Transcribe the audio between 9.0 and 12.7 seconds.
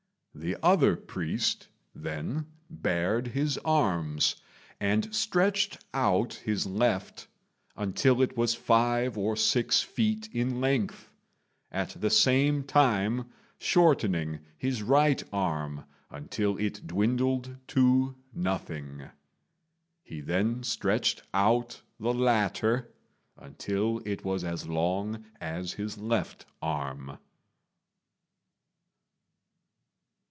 or six feet in length, at the same